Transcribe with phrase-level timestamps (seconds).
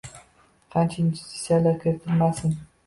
[0.75, 2.63] qancha investitsiyalar kiritilmasin